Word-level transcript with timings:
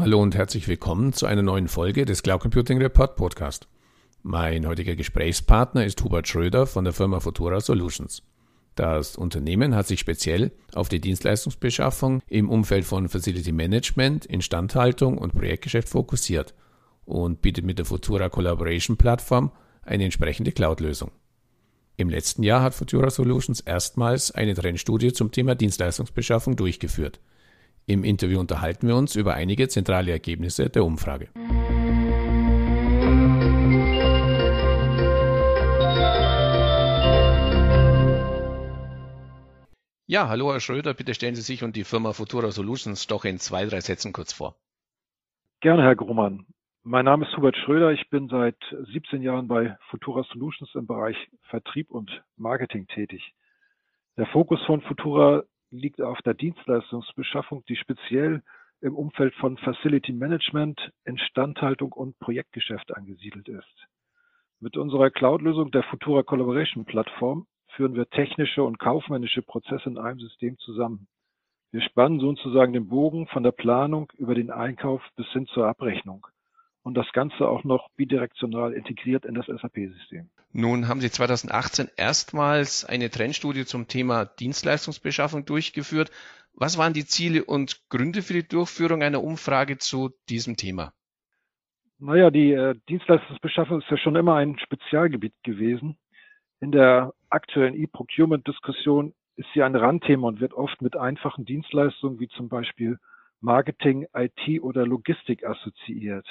Hallo 0.00 0.22
und 0.22 0.34
herzlich 0.34 0.66
willkommen 0.66 1.12
zu 1.12 1.26
einer 1.26 1.42
neuen 1.42 1.68
Folge 1.68 2.06
des 2.06 2.22
Cloud 2.22 2.40
Computing 2.40 2.78
Report 2.78 3.16
Podcast. 3.16 3.68
Mein 4.22 4.66
heutiger 4.66 4.96
Gesprächspartner 4.96 5.84
ist 5.84 6.02
Hubert 6.02 6.26
Schröder 6.26 6.66
von 6.66 6.84
der 6.84 6.94
Firma 6.94 7.20
Futura 7.20 7.60
Solutions. 7.60 8.22
Das 8.76 9.16
Unternehmen 9.16 9.74
hat 9.74 9.86
sich 9.86 10.00
speziell 10.00 10.52
auf 10.72 10.88
die 10.88 11.02
Dienstleistungsbeschaffung 11.02 12.22
im 12.28 12.48
Umfeld 12.48 12.86
von 12.86 13.10
Facility 13.10 13.52
Management, 13.52 14.24
Instandhaltung 14.24 15.18
und 15.18 15.34
Projektgeschäft 15.34 15.90
fokussiert 15.90 16.54
und 17.04 17.42
bietet 17.42 17.66
mit 17.66 17.78
der 17.78 17.84
Futura 17.84 18.30
Collaboration 18.30 18.96
Plattform 18.96 19.52
eine 19.82 20.04
entsprechende 20.04 20.52
Cloud-Lösung. 20.52 21.10
Im 21.98 22.08
letzten 22.08 22.42
Jahr 22.42 22.62
hat 22.62 22.74
Futura 22.74 23.10
Solutions 23.10 23.60
erstmals 23.60 24.30
eine 24.30 24.54
Trendstudie 24.54 25.12
zum 25.12 25.30
Thema 25.30 25.54
Dienstleistungsbeschaffung 25.54 26.56
durchgeführt. 26.56 27.20
Im 27.90 28.04
Interview 28.04 28.38
unterhalten 28.38 28.86
wir 28.86 28.94
uns 28.94 29.16
über 29.16 29.34
einige 29.34 29.66
zentrale 29.66 30.12
Ergebnisse 30.12 30.70
der 30.70 30.84
Umfrage. 30.84 31.28
Ja, 40.06 40.28
hallo 40.28 40.52
Herr 40.52 40.60
Schröder, 40.60 40.94
bitte 40.94 41.14
stellen 41.14 41.34
Sie 41.34 41.42
sich 41.42 41.64
und 41.64 41.74
die 41.74 41.82
Firma 41.82 42.12
Futura 42.12 42.52
Solutions 42.52 43.08
doch 43.08 43.24
in 43.24 43.38
zwei, 43.38 43.66
drei 43.66 43.80
Sätzen 43.80 44.12
kurz 44.12 44.32
vor. 44.32 44.54
Gerne, 45.60 45.82
Herr 45.82 45.96
Grummann. 45.96 46.46
Mein 46.84 47.06
Name 47.06 47.26
ist 47.26 47.36
Hubert 47.36 47.56
Schröder. 47.56 47.90
Ich 47.90 48.08
bin 48.08 48.28
seit 48.28 48.56
17 48.92 49.20
Jahren 49.20 49.48
bei 49.48 49.76
Futura 49.90 50.22
Solutions 50.32 50.72
im 50.76 50.86
Bereich 50.86 51.16
Vertrieb 51.48 51.90
und 51.90 52.22
Marketing 52.36 52.86
tätig. 52.86 53.34
Der 54.16 54.26
Fokus 54.26 54.64
von 54.64 54.80
Futura 54.82 55.42
liegt 55.70 56.00
auf 56.00 56.20
der 56.22 56.34
Dienstleistungsbeschaffung, 56.34 57.64
die 57.68 57.76
speziell 57.76 58.42
im 58.80 58.96
Umfeld 58.96 59.34
von 59.34 59.56
Facility 59.58 60.12
Management, 60.12 60.92
Instandhaltung 61.04 61.92
und 61.92 62.18
Projektgeschäft 62.18 62.96
angesiedelt 62.96 63.48
ist. 63.48 63.86
Mit 64.58 64.76
unserer 64.76 65.10
Cloud-Lösung 65.10 65.70
der 65.70 65.82
Futura 65.84 66.22
Collaboration 66.22 66.84
Plattform 66.84 67.46
führen 67.76 67.94
wir 67.94 68.08
technische 68.08 68.62
und 68.62 68.78
kaufmännische 68.78 69.42
Prozesse 69.42 69.88
in 69.88 69.98
einem 69.98 70.18
System 70.18 70.58
zusammen. 70.58 71.08
Wir 71.72 71.82
spannen 71.82 72.20
sozusagen 72.20 72.72
den 72.72 72.88
Bogen 72.88 73.26
von 73.28 73.42
der 73.42 73.52
Planung 73.52 74.10
über 74.18 74.34
den 74.34 74.50
Einkauf 74.50 75.02
bis 75.16 75.26
hin 75.28 75.46
zur 75.46 75.66
Abrechnung 75.66 76.26
und 76.82 76.94
das 76.94 77.10
Ganze 77.12 77.48
auch 77.48 77.64
noch 77.64 77.88
bidirektional 77.96 78.72
integriert 78.72 79.24
in 79.24 79.34
das 79.34 79.46
SAP-System. 79.46 80.30
Nun 80.52 80.88
haben 80.88 81.00
Sie 81.00 81.10
2018 81.10 81.90
erstmals 81.96 82.84
eine 82.84 83.08
Trendstudie 83.10 83.64
zum 83.64 83.86
Thema 83.86 84.24
Dienstleistungsbeschaffung 84.24 85.44
durchgeführt. 85.44 86.10
Was 86.54 86.76
waren 86.76 86.92
die 86.92 87.06
Ziele 87.06 87.44
und 87.44 87.88
Gründe 87.88 88.22
für 88.22 88.32
die 88.32 88.46
Durchführung 88.46 89.02
einer 89.02 89.22
Umfrage 89.22 89.78
zu 89.78 90.10
diesem 90.28 90.56
Thema? 90.56 90.92
Naja, 91.98 92.30
die 92.30 92.52
äh, 92.52 92.74
Dienstleistungsbeschaffung 92.88 93.80
ist 93.80 93.90
ja 93.90 93.96
schon 93.98 94.16
immer 94.16 94.34
ein 94.36 94.58
Spezialgebiet 94.58 95.34
gewesen. 95.44 95.98
In 96.60 96.72
der 96.72 97.14
aktuellen 97.28 97.74
E-Procurement-Diskussion 97.74 99.14
ist 99.36 99.48
sie 99.54 99.62
ein 99.62 99.76
Randthema 99.76 100.28
und 100.28 100.40
wird 100.40 100.52
oft 100.54 100.82
mit 100.82 100.96
einfachen 100.96 101.44
Dienstleistungen 101.44 102.18
wie 102.18 102.28
zum 102.28 102.48
Beispiel 102.48 102.98
Marketing, 103.40 104.06
IT 104.14 104.62
oder 104.62 104.86
Logistik 104.86 105.46
assoziiert. 105.46 106.26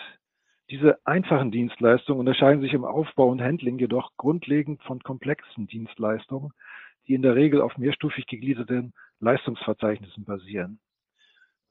Diese 0.69 0.99
einfachen 1.05 1.51
Dienstleistungen 1.51 2.19
unterscheiden 2.19 2.61
sich 2.61 2.73
im 2.73 2.85
Aufbau 2.85 3.29
und 3.29 3.41
Handling 3.41 3.79
jedoch 3.79 4.11
grundlegend 4.17 4.83
von 4.83 5.01
komplexen 5.01 5.65
Dienstleistungen, 5.65 6.53
die 7.07 7.15
in 7.15 7.23
der 7.23 7.35
Regel 7.35 7.61
auf 7.61 7.77
mehrstufig 7.77 8.27
gegliederten 8.27 8.93
Leistungsverzeichnissen 9.19 10.25
basieren. 10.25 10.79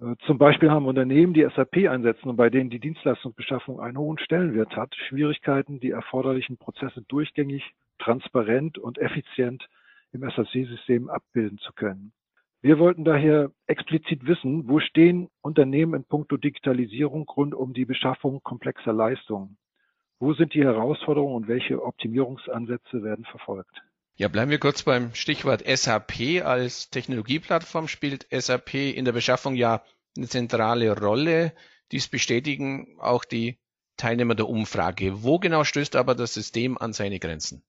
Äh, 0.00 0.16
zum 0.26 0.38
Beispiel 0.38 0.70
haben 0.70 0.86
Unternehmen, 0.86 1.32
die 1.32 1.48
SAP 1.54 1.88
einsetzen 1.88 2.28
und 2.28 2.36
bei 2.36 2.50
denen 2.50 2.70
die 2.70 2.80
Dienstleistungsbeschaffung 2.80 3.80
einen 3.80 3.98
hohen 3.98 4.18
Stellenwert 4.18 4.74
hat, 4.76 4.94
Schwierigkeiten, 5.08 5.78
die 5.78 5.90
erforderlichen 5.90 6.58
Prozesse 6.58 7.02
durchgängig 7.02 7.62
transparent 7.98 8.78
und 8.78 8.98
effizient 8.98 9.68
im 10.12 10.22
SAC-System 10.22 11.08
abbilden 11.08 11.58
zu 11.58 11.72
können. 11.72 12.12
Wir 12.60 12.78
wollten 12.80 13.04
daher 13.04 13.52
explizit 13.66 14.26
wissen, 14.26 14.68
wo 14.68 14.80
stehen 14.80 15.28
Unternehmen 15.42 15.94
in 15.94 16.04
puncto 16.04 16.36
Digitalisierung 16.36 17.28
rund 17.28 17.54
um 17.54 17.72
die 17.72 17.84
Beschaffung 17.84 18.42
komplexer 18.42 18.92
Leistungen? 18.92 19.58
Wo 20.18 20.34
sind 20.34 20.54
die 20.54 20.64
Herausforderungen 20.64 21.36
und 21.36 21.48
welche 21.48 21.80
Optimierungsansätze 21.80 23.04
werden 23.04 23.24
verfolgt? 23.26 23.82
Ja, 24.16 24.26
bleiben 24.26 24.50
wir 24.50 24.58
kurz 24.58 24.82
beim 24.82 25.14
Stichwort 25.14 25.62
SAP. 25.64 26.44
Als 26.44 26.90
Technologieplattform 26.90 27.86
spielt 27.86 28.26
SAP 28.32 28.74
in 28.74 29.04
der 29.04 29.12
Beschaffung 29.12 29.54
ja 29.54 29.84
eine 30.16 30.26
zentrale 30.26 30.98
Rolle. 30.98 31.52
Dies 31.92 32.08
bestätigen 32.08 32.96
auch 32.98 33.24
die 33.24 33.58
Teilnehmer 33.96 34.34
der 34.34 34.48
Umfrage. 34.48 35.22
Wo 35.22 35.38
genau 35.38 35.62
stößt 35.62 35.94
aber 35.94 36.16
das 36.16 36.34
System 36.34 36.76
an 36.76 36.92
seine 36.92 37.20
Grenzen? 37.20 37.62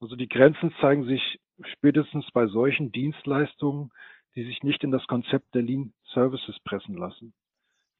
Also 0.00 0.16
die 0.16 0.28
Grenzen 0.28 0.74
zeigen 0.80 1.04
sich 1.04 1.38
spätestens 1.64 2.30
bei 2.32 2.46
solchen 2.46 2.92
Dienstleistungen, 2.92 3.90
die 4.34 4.44
sich 4.44 4.62
nicht 4.62 4.84
in 4.84 4.90
das 4.90 5.06
Konzept 5.06 5.54
der 5.54 5.62
Lean 5.62 5.92
Services 6.12 6.58
pressen 6.60 6.96
lassen. 6.96 7.32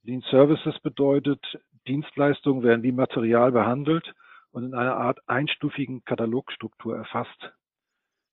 Lean 0.02 0.22
Services 0.30 0.78
bedeutet, 0.80 1.40
Dienstleistungen 1.86 2.62
werden 2.62 2.82
wie 2.82 2.92
Material 2.92 3.52
behandelt 3.52 4.14
und 4.52 4.64
in 4.64 4.74
einer 4.74 4.96
Art 4.96 5.18
einstufigen 5.26 6.04
Katalogstruktur 6.04 6.96
erfasst. 6.96 7.52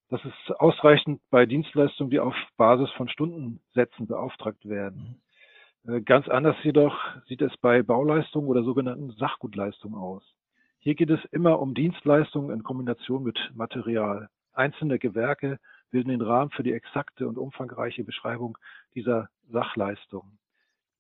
Das 0.10 0.24
ist 0.24 0.52
ausreichend 0.60 1.22
bei 1.32 1.46
Dienstleistungen, 1.46 2.12
die 2.12 2.20
auf 2.20 2.36
Basis 2.58 2.92
von 2.92 3.10
Stundensätzen 3.10 4.08
beauftragt 4.08 4.68
werden. 4.70 5.22
Äh, 5.88 6.02
ganz 6.02 6.28
anders 6.28 6.56
jedoch 6.64 6.96
sieht 7.28 7.42
es 7.42 7.56
bei 7.58 7.82
Bauleistungen 7.82 8.48
oder 8.48 8.64
sogenannten 8.64 9.12
Sachgutleistungen 9.12 9.98
aus. 9.98 10.24
Hier 10.80 10.96
geht 10.96 11.10
es 11.10 11.24
immer 11.32 11.60
um 11.60 11.74
Dienstleistungen 11.74 12.52
in 12.52 12.64
Kombination 12.64 13.24
mit 13.24 13.40
Material. 13.56 14.30
Einzelne 14.58 15.00
Gewerke 15.00 15.60
bilden 15.92 16.10
den 16.10 16.22
Rahmen 16.22 16.52
für 16.52 16.64
die 16.64 16.74
exakte 16.74 17.28
und 17.28 17.38
umfangreiche 17.38 18.04
Beschreibung 18.04 18.58
dieser 18.94 19.30
Sachleistung. 19.52 20.38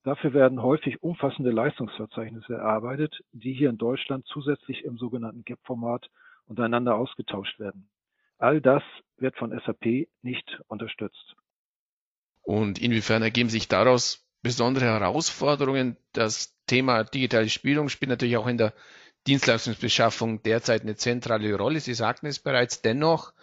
Dafür 0.03 0.33
werden 0.33 0.61
häufig 0.61 1.01
umfassende 1.01 1.51
Leistungsverzeichnisse 1.51 2.53
erarbeitet, 2.53 3.23
die 3.31 3.53
hier 3.53 3.69
in 3.69 3.77
Deutschland 3.77 4.25
zusätzlich 4.27 4.85
im 4.85 4.97
sogenannten 4.97 5.43
GAP-Format 5.43 6.09
untereinander 6.45 6.95
ausgetauscht 6.95 7.59
werden. 7.59 7.89
All 8.37 8.61
das 8.61 8.83
wird 9.17 9.35
von 9.35 9.49
SAP 9.65 10.07
nicht 10.21 10.61
unterstützt. 10.67 11.35
Und 12.43 12.79
inwiefern 12.79 13.23
ergeben 13.23 13.49
sich 13.49 13.67
daraus 13.67 14.27
besondere 14.43 14.85
Herausforderungen? 14.85 15.97
Das 16.13 16.55
Thema 16.67 17.03
digitale 17.03 17.49
Spielung 17.49 17.89
spielt 17.89 18.09
natürlich 18.09 18.37
auch 18.37 18.47
in 18.47 18.59
der 18.59 18.73
Dienstleistungsbeschaffung 19.25 20.43
derzeit 20.43 20.83
eine 20.83 20.95
zentrale 20.95 21.55
Rolle. 21.55 21.79
Sie 21.79 21.95
sagten 21.95 22.27
es 22.27 22.37
bereits. 22.37 22.83
Dennoch, 22.83 23.33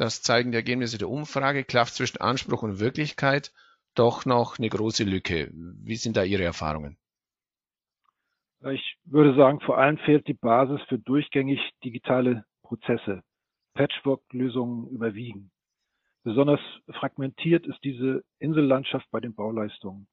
das 0.00 0.22
zeigen 0.22 0.50
die 0.50 0.56
Ergebnisse 0.56 0.96
der 0.96 1.10
Umfrage, 1.10 1.62
klafft 1.62 1.94
zwischen 1.94 2.22
Anspruch 2.22 2.62
und 2.62 2.80
Wirklichkeit 2.80 3.52
doch 3.94 4.24
noch 4.24 4.58
eine 4.58 4.70
große 4.70 5.04
Lücke. 5.04 5.50
Wie 5.52 5.96
sind 5.96 6.16
da 6.16 6.24
Ihre 6.24 6.44
Erfahrungen? 6.44 6.96
Ich 8.70 8.96
würde 9.04 9.34
sagen, 9.34 9.60
vor 9.60 9.76
allem 9.76 9.98
fehlt 9.98 10.26
die 10.26 10.34
Basis 10.34 10.80
für 10.88 10.98
durchgängig 10.98 11.60
digitale 11.84 12.44
Prozesse. 12.62 13.22
Patchwork-Lösungen 13.74 14.88
überwiegen. 14.88 15.50
Besonders 16.22 16.60
fragmentiert 16.88 17.66
ist 17.66 17.82
diese 17.84 18.22
Insellandschaft 18.38 19.10
bei 19.10 19.20
den 19.20 19.34
Bauleistungen. 19.34 20.06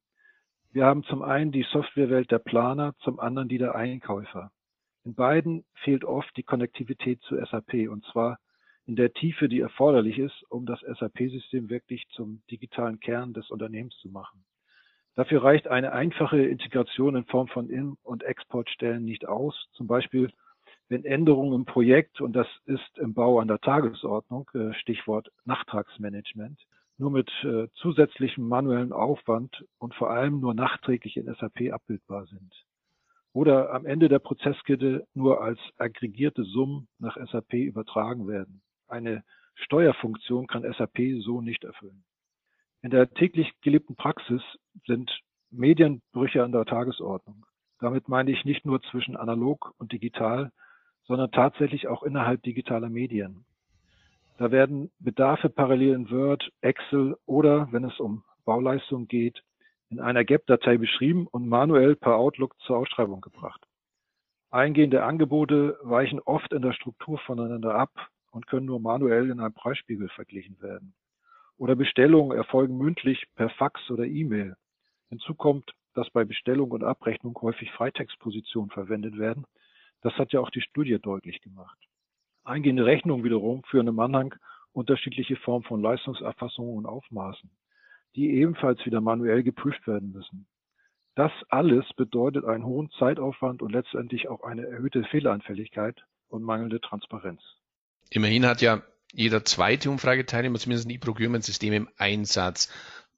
Wir 0.71 0.85
haben 0.85 1.03
zum 1.03 1.21
einen 1.21 1.51
die 1.51 1.65
Softwarewelt 1.71 2.29
der 2.29 2.39
Planer, 2.39 2.93
zum 3.03 3.19
anderen 3.19 3.47
die 3.47 3.57
der 3.57 3.75
Einkäufer. 3.75 4.51
In 5.05 5.15
beiden 5.15 5.65
fehlt 5.83 6.03
oft 6.03 6.35
die 6.35 6.43
Konnektivität 6.43 7.21
zu 7.21 7.35
SAP 7.37 7.89
und 7.89 8.05
zwar 8.11 8.37
in 8.87 8.95
der 8.95 9.13
Tiefe, 9.13 9.49
die 9.49 9.59
erforderlich 9.59 10.17
ist, 10.17 10.43
um 10.49 10.65
das 10.65 10.79
SAP-System 10.79 11.69
wirklich 11.69 12.07
zum 12.09 12.41
digitalen 12.49 12.99
Kern 12.99 13.33
des 13.33 13.49
Unternehmens 13.51 13.95
zu 13.97 14.09
machen. 14.09 14.45
Dafür 15.15 15.43
reicht 15.43 15.67
eine 15.67 15.91
einfache 15.91 16.41
Integration 16.41 17.15
in 17.15 17.25
Form 17.25 17.47
von 17.47 17.69
In- 17.69 17.97
und 18.03 18.23
Exportstellen 18.23 19.03
nicht 19.03 19.27
aus. 19.27 19.67
Zum 19.73 19.87
Beispiel, 19.87 20.31
wenn 20.89 21.03
Änderungen 21.03 21.53
im 21.53 21.65
Projekt, 21.65 22.21
und 22.21 22.33
das 22.33 22.47
ist 22.65 22.97
im 22.97 23.13
Bau 23.13 23.39
an 23.39 23.47
der 23.47 23.59
Tagesordnung, 23.59 24.49
äh, 24.53 24.73
Stichwort 24.73 25.29
Nachtragsmanagement, 25.45 26.59
nur 26.97 27.11
mit 27.11 27.29
äh, 27.43 27.67
zusätzlichem 27.73 28.47
manuellen 28.47 28.93
Aufwand 28.93 29.65
und 29.79 29.93
vor 29.95 30.11
allem 30.11 30.39
nur 30.39 30.53
nachträglich 30.53 31.17
in 31.17 31.25
SAP 31.25 31.73
abbildbar 31.73 32.25
sind 32.27 32.53
oder 33.37 33.71
am 33.71 33.85
Ende 33.85 34.09
der 34.09 34.17
Prozesskette 34.17 35.05
nur 35.13 35.43
als 35.43 35.59
aggregierte 35.77 36.43
Summen 36.43 36.87
nach 36.97 37.17
SAP 37.17 37.53
übertragen 37.53 38.27
werden. 38.27 38.63
Eine 38.87 39.23
Steuerfunktion 39.55 40.47
kann 40.47 40.63
SAP 40.63 41.21
so 41.21 41.41
nicht 41.41 41.63
erfüllen. 41.63 42.03
In 42.81 42.91
der 42.91 43.09
täglich 43.09 43.51
gelebten 43.61 43.95
Praxis 43.95 44.41
sind 44.85 45.11
Medienbrüche 45.49 46.43
an 46.43 46.51
der 46.51 46.65
Tagesordnung. 46.65 47.45
Damit 47.79 48.07
meine 48.07 48.31
ich 48.31 48.45
nicht 48.45 48.65
nur 48.65 48.81
zwischen 48.83 49.17
analog 49.17 49.73
und 49.77 49.91
digital, 49.91 50.51
sondern 51.05 51.31
tatsächlich 51.31 51.87
auch 51.87 52.03
innerhalb 52.03 52.43
digitaler 52.43 52.89
Medien. 52.89 53.45
Da 54.37 54.51
werden 54.51 54.91
Bedarfe 54.99 55.49
parallel 55.49 55.95
in 55.95 56.11
Word, 56.11 56.51
Excel 56.61 57.17
oder, 57.25 57.71
wenn 57.71 57.83
es 57.83 57.99
um 57.99 58.23
Bauleistung 58.45 59.07
geht, 59.07 59.41
in 59.89 59.99
einer 59.99 60.23
GAP-Datei 60.23 60.77
beschrieben 60.77 61.27
und 61.27 61.47
manuell 61.47 61.95
per 61.95 62.17
Outlook 62.17 62.55
zur 62.59 62.77
Ausschreibung 62.77 63.21
gebracht. 63.21 63.65
Eingehende 64.51 65.03
Angebote 65.03 65.77
weichen 65.81 66.19
oft 66.19 66.53
in 66.53 66.61
der 66.61 66.73
Struktur 66.73 67.17
voneinander 67.19 67.75
ab 67.75 67.91
und 68.31 68.47
können 68.47 68.65
nur 68.65 68.79
manuell 68.79 69.29
in 69.29 69.39
einem 69.39 69.53
Preisspiegel 69.53 70.09
verglichen 70.09 70.61
werden. 70.61 70.93
Oder 71.57 71.75
Bestellungen 71.75 72.37
erfolgen 72.37 72.77
mündlich 72.77 73.25
per 73.35 73.49
Fax 73.49 73.89
oder 73.89 74.05
E-Mail. 74.05 74.55
Hinzu 75.09 75.33
kommt, 75.33 75.73
dass 75.93 76.09
bei 76.11 76.25
Bestellung 76.25 76.71
und 76.71 76.83
Abrechnung 76.83 77.35
häufig 77.41 77.71
Freitextpositionen 77.71 78.69
verwendet 78.69 79.17
werden. 79.17 79.45
Das 80.01 80.13
hat 80.13 80.31
ja 80.31 80.39
auch 80.39 80.51
die 80.51 80.61
Studie 80.61 80.99
deutlich 81.01 81.41
gemacht. 81.41 81.77
Eingehende 82.43 82.85
Rechnungen 82.85 83.23
wiederum 83.23 83.63
führen 83.63 83.87
im 83.87 83.99
Anhang 83.99 84.35
unterschiedliche 84.71 85.35
Formen 85.37 85.65
von 85.65 85.81
Leistungserfassungen 85.81 86.77
und 86.77 86.85
Aufmaßen, 86.85 87.49
die 88.15 88.29
ebenfalls 88.29 88.85
wieder 88.85 89.01
manuell 89.01 89.41
geprüft 89.41 89.87
werden 89.87 90.11
müssen. 90.11 90.47
Das 91.15 91.31
alles 91.49 91.91
bedeutet 91.95 92.45
einen 92.45 92.63
hohen 92.63 92.91
Zeitaufwand 92.91 93.63
und 93.63 93.71
letztendlich 93.71 94.27
auch 94.27 94.43
eine 94.43 94.67
erhöhte 94.67 95.03
Fehleranfälligkeit 95.05 96.05
und 96.29 96.43
mangelnde 96.43 96.79
Transparenz. 96.79 97.41
Immerhin 98.09 98.45
hat 98.45 98.61
ja 98.61 98.81
jeder 99.13 99.43
zweite 99.45 99.89
Umfrageteilnehmer 99.89 100.59
zumindest 100.59 100.87
ein 100.87 100.91
E-Procurement-System 100.91 101.73
im 101.73 101.89
Einsatz. 101.97 102.71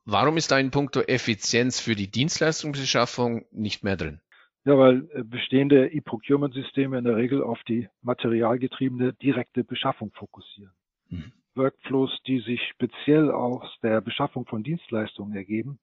Warum 0.06 0.38
ist 0.38 0.52
da 0.52 0.60
in 0.60 0.72
puncto 0.72 1.02
Effizienz 1.02 1.80
für 1.80 1.96
die 1.96 2.10
Dienstleistungsbeschaffung 2.10 3.46
nicht 3.52 3.84
mehr 3.84 3.98
drin? 3.98 4.22
Ja, 4.66 4.78
weil 4.78 5.10
äh, 5.14 5.24
bestehende 5.24 5.88
E-Procurement-Systeme 5.88 6.98
in 6.98 7.04
der 7.04 7.16
Regel 7.16 7.44
auf 7.44 7.60
die 7.68 7.88
materialgetriebene 8.02 9.14
direkte 9.14 9.64
Beschaffung 9.64 10.12
fokussieren. 10.14 10.74
Mhm. 11.10 11.32
Workflows, 11.56 12.12
die 12.28 12.40
sich 12.40 12.62
speziell 12.70 13.32
aus 13.32 13.66
der 13.84 14.02
Beschaffung 14.02 14.46
von 14.46 14.64
Dienstleistungen 14.64 15.36
ergeben, 15.36 15.80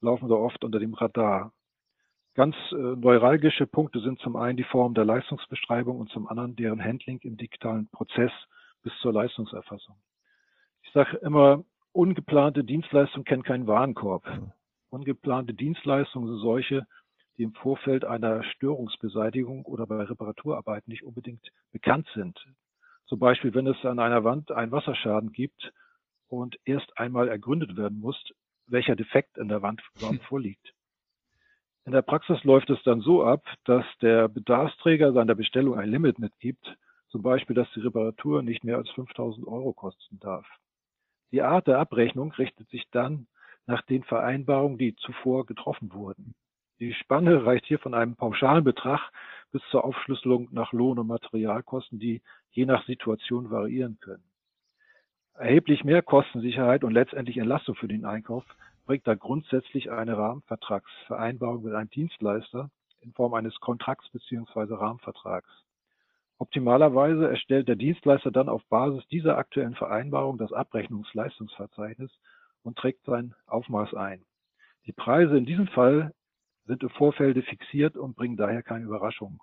laufen 0.00 0.28
da 0.28 0.34
oft 0.34 0.64
unter 0.64 0.78
dem 0.78 0.94
Radar. 0.94 1.52
Ganz 2.38 2.54
äh, 2.70 2.76
neuralgische 2.76 3.66
Punkte 3.66 3.98
sind 3.98 4.20
zum 4.20 4.36
einen 4.36 4.56
die 4.56 4.62
Form 4.62 4.94
der 4.94 5.04
Leistungsbeschreibung 5.04 5.98
und 5.98 6.08
zum 6.10 6.28
anderen 6.28 6.54
deren 6.54 6.80
Handling 6.80 7.18
im 7.24 7.36
digitalen 7.36 7.88
Prozess 7.88 8.30
bis 8.84 8.92
zur 9.00 9.12
Leistungserfassung. 9.12 9.96
Ich 10.82 10.92
sage 10.92 11.16
immer, 11.16 11.64
ungeplante 11.90 12.62
Dienstleistungen 12.62 13.24
kennen 13.24 13.42
keinen 13.42 13.66
Warenkorb. 13.66 14.22
Ungeplante 14.88 15.52
Dienstleistungen 15.52 16.28
sind 16.28 16.38
solche, 16.38 16.86
die 17.38 17.42
im 17.42 17.54
Vorfeld 17.54 18.04
einer 18.04 18.44
Störungsbeseitigung 18.44 19.64
oder 19.64 19.88
bei 19.88 20.04
Reparaturarbeiten 20.04 20.92
nicht 20.92 21.02
unbedingt 21.02 21.50
bekannt 21.72 22.06
sind. 22.14 22.38
Zum 23.06 23.18
Beispiel, 23.18 23.52
wenn 23.52 23.66
es 23.66 23.84
an 23.84 23.98
einer 23.98 24.22
Wand 24.22 24.52
einen 24.52 24.70
Wasserschaden 24.70 25.32
gibt 25.32 25.72
und 26.28 26.56
erst 26.64 26.98
einmal 26.98 27.26
ergründet 27.26 27.76
werden 27.76 27.98
muss, 27.98 28.32
welcher 28.68 28.94
Defekt 28.94 29.38
in 29.38 29.48
der 29.48 29.60
Wand 29.60 29.82
vorliegt. 30.28 30.72
In 31.88 31.92
der 31.92 32.02
Praxis 32.02 32.44
läuft 32.44 32.68
es 32.68 32.82
dann 32.82 33.00
so 33.00 33.24
ab, 33.24 33.42
dass 33.64 33.82
der 34.02 34.28
Bedarfsträger 34.28 35.14
seiner 35.14 35.34
Bestellung 35.34 35.78
ein 35.78 35.88
Limit 35.88 36.18
mitgibt, 36.18 36.76
zum 37.08 37.22
Beispiel, 37.22 37.56
dass 37.56 37.72
die 37.74 37.80
Reparatur 37.80 38.42
nicht 38.42 38.62
mehr 38.62 38.76
als 38.76 38.90
5000 38.90 39.46
Euro 39.46 39.72
kosten 39.72 40.20
darf. 40.20 40.46
Die 41.32 41.40
Art 41.40 41.66
der 41.66 41.78
Abrechnung 41.78 42.32
richtet 42.32 42.68
sich 42.68 42.84
dann 42.90 43.26
nach 43.64 43.80
den 43.80 44.04
Vereinbarungen, 44.04 44.76
die 44.76 44.96
zuvor 44.96 45.46
getroffen 45.46 45.90
wurden. 45.94 46.34
Die 46.78 46.92
Spanne 46.92 47.46
reicht 47.46 47.64
hier 47.64 47.78
von 47.78 47.94
einem 47.94 48.16
pauschalen 48.16 48.64
Betrag 48.64 49.10
bis 49.50 49.62
zur 49.70 49.82
Aufschlüsselung 49.82 50.48
nach 50.52 50.74
Lohn- 50.74 50.98
und 50.98 51.06
Materialkosten, 51.06 51.98
die 51.98 52.20
je 52.50 52.66
nach 52.66 52.84
Situation 52.84 53.50
variieren 53.50 53.98
können. 53.98 54.24
Erheblich 55.32 55.84
mehr 55.84 56.02
Kostensicherheit 56.02 56.84
und 56.84 56.92
letztendlich 56.92 57.38
Entlastung 57.38 57.76
für 57.76 57.88
den 57.88 58.04
Einkauf 58.04 58.44
bringt 58.88 59.06
da 59.06 59.14
grundsätzlich 59.14 59.90
eine 59.90 60.16
Rahmenvertragsvereinbarung 60.16 61.62
mit 61.62 61.74
einem 61.74 61.90
Dienstleister 61.90 62.70
in 63.00 63.12
Form 63.12 63.34
eines 63.34 63.54
Kontrakts 63.60 64.08
bzw. 64.08 64.76
Rahmenvertrags. 64.76 65.50
Optimalerweise 66.38 67.28
erstellt 67.28 67.68
der 67.68 67.76
Dienstleister 67.76 68.30
dann 68.30 68.48
auf 68.48 68.64
Basis 68.70 69.06
dieser 69.08 69.36
aktuellen 69.36 69.74
Vereinbarung 69.74 70.38
das 70.38 70.54
Abrechnungsleistungsverzeichnis 70.54 72.10
und 72.62 72.78
trägt 72.78 73.04
sein 73.04 73.34
Aufmaß 73.46 73.92
ein. 73.92 74.24
Die 74.86 74.92
Preise 74.92 75.36
in 75.36 75.44
diesem 75.44 75.68
Fall 75.68 76.14
sind 76.64 76.82
im 76.82 76.88
Vorfeld 76.88 77.44
fixiert 77.44 77.94
und 77.94 78.16
bringen 78.16 78.38
daher 78.38 78.62
keine 78.62 78.86
Überraschung. 78.86 79.42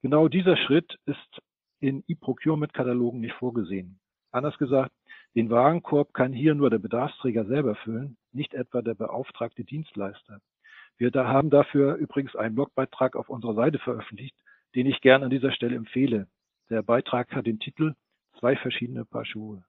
Genau 0.00 0.28
dieser 0.28 0.56
Schritt 0.56 0.98
ist 1.04 1.42
in 1.80 2.02
E-Procurement-Katalogen 2.08 3.20
nicht 3.20 3.34
vorgesehen. 3.34 4.00
Anders 4.30 4.56
gesagt, 4.56 4.94
den 5.34 5.50
Warenkorb 5.50 6.14
kann 6.14 6.32
hier 6.32 6.54
nur 6.54 6.70
der 6.70 6.78
Bedarfsträger 6.78 7.44
selber 7.44 7.74
füllen, 7.74 8.16
nicht 8.34 8.54
etwa 8.54 8.82
der 8.82 8.94
beauftragte 8.94 9.64
Dienstleister. 9.64 10.40
Wir 10.96 11.10
da 11.10 11.26
haben 11.26 11.50
dafür 11.50 11.96
übrigens 11.96 12.36
einen 12.36 12.54
Blogbeitrag 12.54 13.16
auf 13.16 13.28
unserer 13.28 13.54
Seite 13.54 13.78
veröffentlicht, 13.78 14.36
den 14.74 14.86
ich 14.86 15.00
gern 15.00 15.22
an 15.22 15.30
dieser 15.30 15.52
Stelle 15.52 15.76
empfehle. 15.76 16.28
Der 16.70 16.82
Beitrag 16.82 17.32
hat 17.32 17.46
den 17.46 17.58
Titel 17.58 17.94
Zwei 18.38 18.56
verschiedene 18.56 19.04
Paar 19.04 19.24
Schuhe. 19.24 19.64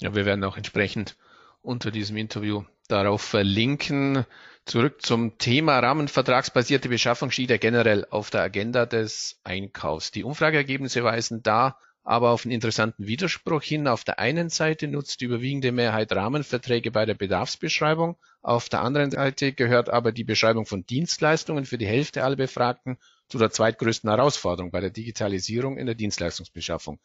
Ja, 0.00 0.14
wir 0.14 0.26
werden 0.26 0.44
auch 0.44 0.56
entsprechend 0.56 1.16
unter 1.62 1.90
diesem 1.90 2.16
Interview 2.16 2.64
darauf 2.88 3.22
verlinken. 3.22 4.24
Zurück 4.64 5.02
zum 5.02 5.38
Thema 5.38 5.78
Rahmenvertragsbasierte 5.78 6.88
Beschaffung 6.88 7.30
steht 7.30 7.50
ja 7.50 7.56
generell 7.56 8.06
auf 8.10 8.30
der 8.30 8.42
Agenda 8.42 8.86
des 8.86 9.40
Einkaufs. 9.44 10.10
Die 10.10 10.24
Umfrageergebnisse 10.24 11.04
weisen 11.04 11.42
da 11.42 11.78
aber 12.10 12.30
auf 12.30 12.44
einen 12.44 12.50
interessanten 12.50 13.06
Widerspruch 13.06 13.62
hin. 13.62 13.86
Auf 13.86 14.02
der 14.02 14.18
einen 14.18 14.48
Seite 14.48 14.88
nutzt 14.88 15.20
die 15.20 15.26
überwiegende 15.26 15.70
Mehrheit 15.70 16.10
Rahmenverträge 16.10 16.90
bei 16.90 17.06
der 17.06 17.14
Bedarfsbeschreibung. 17.14 18.16
Auf 18.42 18.68
der 18.68 18.82
anderen 18.82 19.12
Seite 19.12 19.52
gehört 19.52 19.88
aber 19.88 20.10
die 20.10 20.24
Beschreibung 20.24 20.66
von 20.66 20.84
Dienstleistungen 20.84 21.66
für 21.66 21.78
die 21.78 21.86
Hälfte 21.86 22.24
aller 22.24 22.34
Befragten 22.34 22.98
zu 23.28 23.38
der 23.38 23.50
zweitgrößten 23.50 24.10
Herausforderung 24.10 24.72
bei 24.72 24.80
der 24.80 24.90
Digitalisierung 24.90 25.78
in 25.78 25.86
der 25.86 25.94
Dienstleistungsbeschaffung. 25.94 26.98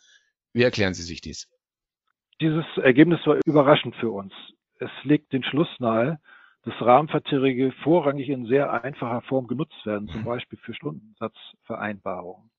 Wie 0.53 0.63
erklären 0.63 0.95
Sie 0.95 1.03
sich 1.03 1.21
dies? 1.21 1.51
Dieses 2.41 2.65
Ergebnis 2.81 3.19
war 3.27 3.37
überraschend 3.45 3.95
für 3.97 4.09
uns. 4.09 4.33
Es 4.79 4.89
legt 5.03 5.31
den 5.33 5.43
Schluss 5.43 5.69
nahe, 5.77 6.19
dass 6.63 6.73
Rahmenverträge 6.81 7.73
vorrangig 7.83 8.27
in 8.27 8.47
sehr 8.47 8.73
einfacher 8.83 9.21
Form 9.21 9.45
genutzt 9.45 9.85
werden, 9.85 10.07
zum 10.07 10.23
Beispiel 10.23 10.57
für 10.57 10.73
Stundensatzvereinbarungen. 10.73 12.49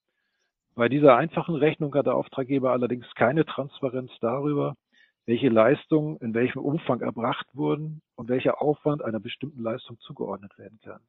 Bei 0.77 0.91
dieser 0.91 1.17
einfachen 1.17 1.55
Rechnung 1.55 1.95
hat 1.95 2.05
der 2.05 2.15
Auftraggeber 2.15 2.71
allerdings 2.71 3.07
keine 3.15 3.47
Transparenz 3.47 4.11
darüber, 4.21 4.77
welche 5.25 5.49
Leistungen 5.49 6.19
in 6.19 6.35
welchem 6.35 6.61
Umfang 6.61 7.01
erbracht 7.01 7.47
wurden 7.55 8.03
und 8.15 8.29
welcher 8.29 8.61
Aufwand 8.61 9.03
einer 9.03 9.19
bestimmten 9.19 9.63
Leistung 9.63 9.99
zugeordnet 10.01 10.59
werden 10.59 10.79
kann. 10.85 11.01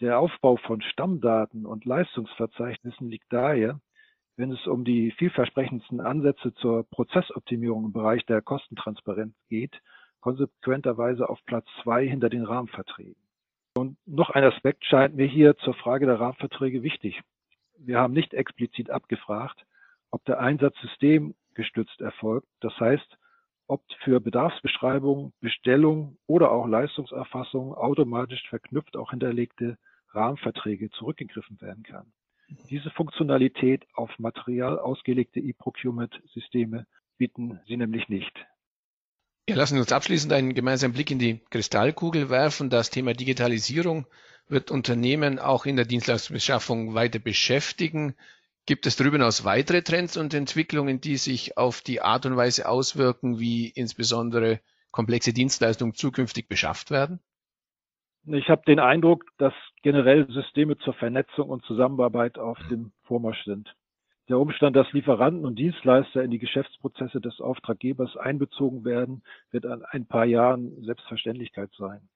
Der 0.00 0.18
Aufbau 0.18 0.56
von 0.56 0.80
Stammdaten 0.80 1.66
und 1.66 1.84
Leistungsverzeichnissen 1.84 3.10
liegt 3.10 3.30
daher, 3.30 3.80
wenn 4.38 4.50
es 4.50 4.66
um 4.66 4.86
die 4.86 5.10
vielversprechendsten 5.10 6.00
Ansätze 6.00 6.54
zur 6.54 6.84
Prozessoptimierung 6.84 7.84
im 7.84 7.92
Bereich 7.92 8.24
der 8.24 8.40
Kostentransparenz 8.40 9.34
geht, 9.50 9.78
konsequenterweise 10.20 11.28
auf 11.28 11.38
Platz 11.44 11.66
zwei 11.82 12.08
hinter 12.08 12.30
den 12.30 12.44
Rahmenverträgen. 12.44 13.22
Und 13.76 13.98
noch 14.06 14.30
ein 14.30 14.44
Aspekt 14.44 14.86
scheint 14.86 15.16
mir 15.16 15.26
hier 15.26 15.54
zur 15.58 15.74
Frage 15.74 16.06
der 16.06 16.18
Rahmenverträge 16.18 16.82
wichtig 16.82 17.20
wir 17.84 17.98
haben 17.98 18.14
nicht 18.14 18.34
explizit 18.34 18.90
abgefragt, 18.90 19.64
ob 20.10 20.24
der 20.24 20.40
Einsatz 20.40 20.74
systemgestützt 20.80 22.00
erfolgt. 22.00 22.48
Das 22.60 22.78
heißt, 22.78 23.18
ob 23.66 23.82
für 24.02 24.20
Bedarfsbeschreibung, 24.20 25.32
Bestellung 25.40 26.18
oder 26.26 26.50
auch 26.50 26.66
Leistungserfassung 26.66 27.74
automatisch 27.74 28.48
verknüpft 28.48 28.96
auch 28.96 29.10
hinterlegte 29.10 29.78
Rahmenverträge 30.12 30.90
zurückgegriffen 30.90 31.60
werden 31.60 31.84
kann. 31.84 32.12
Diese 32.68 32.90
Funktionalität 32.90 33.86
auf 33.94 34.10
Material 34.18 34.78
ausgelegte 34.78 35.38
E-Procurement-Systeme 35.38 36.86
bieten 37.16 37.60
sie 37.68 37.76
nämlich 37.76 38.08
nicht. 38.08 38.32
Ja, 39.48 39.56
lassen 39.56 39.74
Sie 39.74 39.80
uns 39.80 39.92
abschließend 39.92 40.32
einen 40.32 40.54
gemeinsamen 40.54 40.94
Blick 40.94 41.10
in 41.10 41.18
die 41.18 41.40
Kristallkugel 41.50 42.28
werfen. 42.28 42.70
Das 42.70 42.90
Thema 42.90 43.14
Digitalisierung 43.14 44.06
wird 44.50 44.70
Unternehmen 44.70 45.38
auch 45.38 45.66
in 45.66 45.76
der 45.76 45.84
Dienstleistungsbeschaffung 45.84 46.94
weiter 46.94 47.18
beschäftigen? 47.18 48.14
Gibt 48.66 48.86
es 48.86 48.96
darüber 48.96 49.16
hinaus 49.16 49.44
weitere 49.44 49.82
Trends 49.82 50.16
und 50.16 50.34
Entwicklungen, 50.34 51.00
die 51.00 51.16
sich 51.16 51.56
auf 51.56 51.80
die 51.80 52.02
Art 52.02 52.26
und 52.26 52.36
Weise 52.36 52.68
auswirken, 52.68 53.38
wie 53.38 53.68
insbesondere 53.68 54.60
komplexe 54.90 55.32
Dienstleistungen 55.32 55.94
zukünftig 55.94 56.48
beschafft 56.48 56.90
werden? 56.90 57.20
Ich 58.26 58.48
habe 58.48 58.62
den 58.66 58.78
Eindruck, 58.78 59.24
dass 59.38 59.54
generell 59.82 60.30
Systeme 60.30 60.76
zur 60.78 60.94
Vernetzung 60.94 61.48
und 61.48 61.64
Zusammenarbeit 61.64 62.38
auf 62.38 62.58
dem 62.70 62.92
Vormarsch 63.04 63.42
sind. 63.44 63.74
Der 64.28 64.38
Umstand, 64.38 64.76
dass 64.76 64.92
Lieferanten 64.92 65.44
und 65.44 65.58
Dienstleister 65.58 66.22
in 66.22 66.30
die 66.30 66.38
Geschäftsprozesse 66.38 67.20
des 67.20 67.40
Auftraggebers 67.40 68.16
einbezogen 68.16 68.84
werden, 68.84 69.22
wird 69.50 69.66
an 69.66 69.82
ein 69.82 70.06
paar 70.06 70.26
Jahren 70.26 70.84
Selbstverständlichkeit 70.84 71.70
sein. 71.76 72.08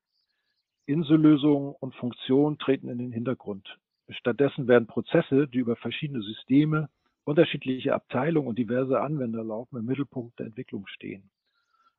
Insellösungen 0.86 1.74
und 1.80 1.94
Funktionen 1.94 2.58
treten 2.58 2.88
in 2.88 2.98
den 2.98 3.12
Hintergrund. 3.12 3.78
Stattdessen 4.08 4.68
werden 4.68 4.86
Prozesse, 4.86 5.48
die 5.48 5.58
über 5.58 5.76
verschiedene 5.76 6.22
Systeme, 6.22 6.90
unterschiedliche 7.24 7.94
Abteilungen 7.94 8.48
und 8.48 8.58
diverse 8.58 9.00
Anwender 9.00 9.42
laufen, 9.42 9.78
im 9.78 9.86
Mittelpunkt 9.86 10.38
der 10.38 10.46
Entwicklung 10.46 10.86
stehen. 10.86 11.30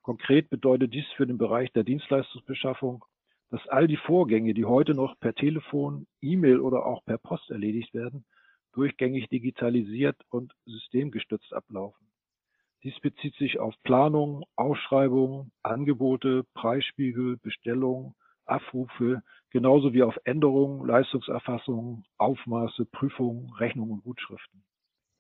Konkret 0.04 0.52
bedeutet 0.52 0.94
dies 0.94 1.08
für 1.18 1.26
den 1.26 1.40
Bereich 1.40 1.72
der 1.74 1.84
Dienstleistungsbeschaffung, 1.84 3.04
dass 3.50 3.68
all 3.68 3.88
die 3.88 3.98
Vorgänge, 3.98 4.54
die 4.54 4.66
heute 4.66 4.94
noch 4.94 5.20
per 5.20 5.34
Telefon, 5.34 6.06
E-Mail 6.22 6.60
oder 6.60 6.86
auch 6.86 7.04
per 7.06 7.18
Post 7.18 7.50
erledigt 7.50 7.94
werden, 7.94 8.24
durchgängig 8.74 9.30
digitalisiert 9.30 10.18
und 10.30 10.54
systemgestützt 10.66 11.54
ablaufen. 11.54 12.06
Dies 12.84 13.00
bezieht 13.00 13.34
sich 13.36 13.60
auf 13.60 13.74
Planung, 13.84 14.44
Ausschreibungen, 14.56 15.52
Angebote, 15.64 16.46
Preisspiegel, 16.54 17.38
Bestellungen, 17.38 18.14
Abrufe, 18.46 19.24
genauso 19.50 19.94
wie 19.94 20.04
auf 20.04 20.18
Änderungen, 20.24 20.86
Leistungserfassungen, 20.86 22.06
Aufmaße, 22.18 22.86
Prüfungen, 22.86 23.52
Rechnungen 23.54 23.94
und 23.94 24.04
Gutschriften. 24.04 24.64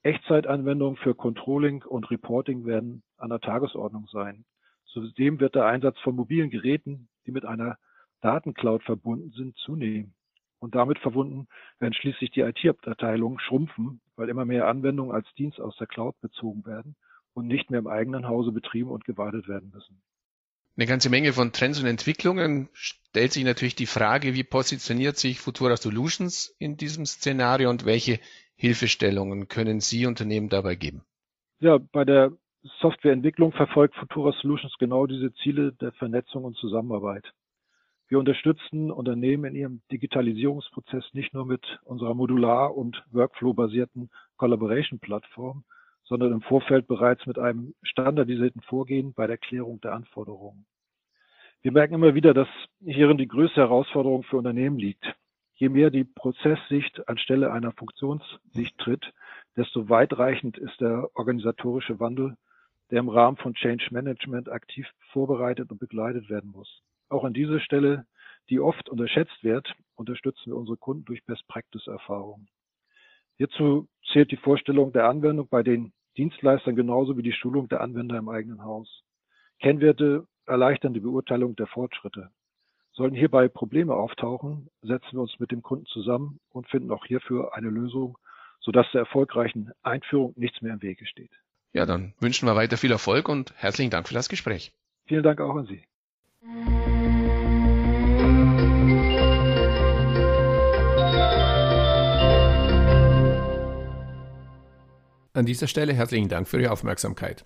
Echtzeitanwendungen 0.03 0.98
für 0.98 1.15
Controlling 1.15 1.84
und 1.84 2.12
Reporting 2.12 2.65
werden 2.65 3.01
an 3.17 3.29
der 3.29 3.39
Tagesordnung 3.39 4.08
sein. 4.12 4.46
Zudem 4.86 5.39
wird 5.39 5.55
der 5.55 5.65
Einsatz 5.65 6.00
von 6.00 6.15
mobilen 6.15 6.50
Geräten, 6.50 7.08
die 7.25 7.32
mit 7.32 7.44
einer 7.44 7.77
Datencloud 8.22 8.84
verbunden 8.84 9.32
sind, 9.32 9.58
zunehmen. 9.58 10.13
Und 10.60 10.75
damit 10.75 11.00
verbunden 11.00 11.48
werden 11.79 11.94
schließlich 11.94 12.32
die 12.32 12.41
IT-Abteilungen 12.41 13.39
schrumpfen, 13.39 14.00
weil 14.15 14.29
immer 14.29 14.46
mehr 14.46 14.67
Anwendungen 14.67 15.13
als 15.13 15.27
Dienst 15.38 15.60
aus 15.60 15.75
der 15.77 15.88
Cloud 15.88 16.20
bezogen 16.22 16.65
werden 16.65 16.96
und 17.34 17.48
nicht 17.48 17.70
mehr 17.70 17.79
im 17.79 17.88
eigenen 17.88 18.27
Hause 18.27 18.51
betrieben 18.51 18.89
und 18.89 19.05
gewartet 19.05 19.48
werden 19.48 19.72
müssen. 19.74 20.01
Eine 20.77 20.88
ganze 20.88 21.10
Menge 21.10 21.34
von 21.34 21.51
Trends 21.51 21.79
und 21.79 21.86
Entwicklungen 21.86 22.70
stellt 23.15 23.31
sich 23.31 23.45
natürlich 23.45 23.75
die 23.75 23.86
Frage, 23.86 24.34
wie 24.34 24.43
positioniert 24.43 25.15
sich 25.15 25.39
Futura 25.39 25.77
Solutions 25.77 26.53
in 26.60 26.75
diesem 26.75 27.05
Szenario 27.05 27.69
und 27.69 27.86
welche 27.86 28.19
Hilfestellungen 28.57 29.48
können 29.48 29.79
Sie 29.79 30.05
Unternehmen 30.05 30.50
dabei 30.50 30.75
geben? 30.75 31.01
Ja, 31.60 31.77
bei 31.77 32.03
der 32.03 32.34
Softwareentwicklung 32.81 33.53
verfolgt 33.53 33.95
Futura 33.95 34.34
Solutions 34.41 34.74
genau 34.79 35.07
diese 35.07 35.34
Ziele 35.36 35.72
der 35.72 35.93
Vernetzung 35.93 36.43
und 36.43 36.57
Zusammenarbeit. 36.57 37.31
Wir 38.10 38.19
unterstützen 38.19 38.91
Unternehmen 38.91 39.45
in 39.45 39.55
ihrem 39.55 39.81
Digitalisierungsprozess 39.93 41.05
nicht 41.13 41.34
nur 41.34 41.45
mit 41.45 41.63
unserer 41.86 42.15
modular- 42.15 42.75
und 42.75 43.01
workflow-basierten 43.12 44.10
Collaboration-Plattform, 44.36 45.63
sondern 46.03 46.34
im 46.34 46.41
Vorfeld 46.41 46.86
bereits 46.86 47.25
mit 47.25 47.39
einem 47.39 47.75
standardisierten 47.81 48.60
Vorgehen 48.63 49.13
bei 49.13 49.25
der 49.25 49.38
Klärung 49.38 49.79
der 49.79 49.93
Anforderungen. 49.93 50.65
Wir 51.65 51.72
merken 51.72 51.95
immer 51.95 52.13
wieder, 52.13 52.36
dass 52.36 52.48
hierin 52.79 53.17
die 53.17 53.27
größte 53.27 53.60
Herausforderung 53.60 54.22
für 54.22 54.38
Unternehmen 54.38 54.77
liegt. 54.77 55.03
Je 55.55 55.67
mehr 55.67 55.89
die 55.89 56.03
Prozesssicht 56.03 57.10
anstelle 57.10 57.51
einer 57.51 57.72
Funktionssicht 57.72 58.77
tritt, 58.77 59.12
desto 59.57 59.89
weitreichend 59.89 60.60
ist 60.60 60.79
der 60.79 61.10
organisatorische 61.15 62.00
Wandel, 62.00 62.38
der 62.91 63.00
im 63.00 63.10
Rahmen 63.10 63.38
von 63.38 63.55
Change 63.55 63.88
Management 63.89 64.48
aktiv 64.48 64.86
vorbereitet 65.12 65.72
und 65.72 65.79
begleitet 65.79 66.29
werden 66.29 66.51
muss. 66.51 66.84
Auch 67.10 67.24
an 67.24 67.34
dieser 67.34 67.60
Stelle, 67.60 68.05
die 68.51 68.60
oft 68.60 68.88
unterschätzt 68.88 69.43
wird, 69.43 69.74
unterstützen 69.95 70.51
wir 70.51 70.57
unsere 70.57 70.77
Kunden 70.77 71.05
durch 71.05 71.25
Best-Practice-Erfahrungen. 71.25 72.48
Hierzu 73.38 73.88
zählt 74.13 74.29
die 74.29 74.38
Vorstellung 74.38 74.93
der 74.93 75.10
Anwendung 75.10 75.48
bei 75.50 75.63
den 75.63 75.93
Dienstleistern 76.15 76.75
genauso 76.75 77.17
wie 77.17 77.24
die 77.24 77.34
Schulung 77.34 77.67
der 77.69 77.81
Anwender 77.81 78.19
im 78.19 78.29
eigenen 78.29 78.63
Haus. 78.63 79.01
Kennwerte 79.60 80.27
erleichtern 80.46 80.94
die 80.94 81.00
Beurteilung 81.00 81.56
der 81.56 81.68
Fortschritte. 81.68 82.30
Sollten 82.94 83.16
hierbei 83.16 83.48
Probleme 83.48 83.94
auftauchen, 83.94 84.70
setzen 84.82 85.14
wir 85.14 85.22
uns 85.22 85.38
mit 85.40 85.52
dem 85.52 85.62
Kunden 85.62 85.86
zusammen 85.88 86.40
und 86.50 86.68
finden 86.70 86.92
auch 86.92 87.06
hierfür 87.06 87.54
eine 87.54 87.70
Lösung, 87.70 88.18
sodass 88.62 88.90
der 88.94 89.02
erfolgreichen 89.02 89.72
Einführung 89.84 90.34
nichts 90.38 90.62
mehr 90.62 90.74
im 90.74 90.82
Wege 90.82 91.06
steht. 91.06 91.32
Ja, 91.74 91.86
dann 91.86 92.14
wünschen 92.20 92.48
wir 92.48 92.56
weiter 92.56 92.78
viel 92.78 92.92
Erfolg 92.92 93.28
und 93.28 93.54
herzlichen 93.58 93.92
Dank 93.92 94.08
für 94.08 94.14
das 94.14 94.30
Gespräch. 94.30 94.72
Vielen 95.08 95.24
Dank 95.24 95.42
auch 95.42 95.56
an 95.56 95.66
Sie. 95.66 95.84
An 105.34 105.46
dieser 105.46 105.68
Stelle 105.68 105.92
herzlichen 105.92 106.30
Dank 106.30 106.48
für 106.48 106.62
Ihre 106.62 106.72
Aufmerksamkeit. 106.72 107.46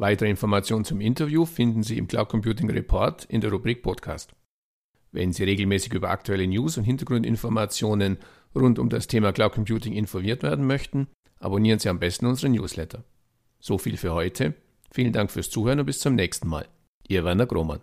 Weitere 0.00 0.30
Informationen 0.30 0.86
zum 0.86 1.02
Interview 1.02 1.44
finden 1.44 1.82
Sie 1.82 1.98
im 1.98 2.08
Cloud 2.08 2.30
Computing 2.30 2.70
Report 2.70 3.26
in 3.26 3.42
der 3.42 3.50
Rubrik 3.50 3.82
Podcast. 3.82 4.32
Wenn 5.12 5.34
Sie 5.34 5.44
regelmäßig 5.44 5.92
über 5.92 6.08
aktuelle 6.08 6.46
News 6.46 6.78
und 6.78 6.84
Hintergrundinformationen 6.84 8.16
rund 8.54 8.78
um 8.78 8.88
das 8.88 9.08
Thema 9.08 9.34
Cloud 9.34 9.52
Computing 9.52 9.92
informiert 9.92 10.42
werden 10.42 10.66
möchten, 10.66 11.08
abonnieren 11.38 11.80
Sie 11.80 11.90
am 11.90 11.98
besten 11.98 12.24
unsere 12.24 12.50
Newsletter. 12.50 13.04
So 13.58 13.76
viel 13.76 13.98
für 13.98 14.14
heute. 14.14 14.54
Vielen 14.90 15.12
Dank 15.12 15.30
fürs 15.30 15.50
Zuhören 15.50 15.80
und 15.80 15.86
bis 15.86 16.00
zum 16.00 16.14
nächsten 16.14 16.48
Mal. 16.48 16.66
Ihr 17.06 17.22
Werner 17.22 17.44
Grohmann. 17.44 17.80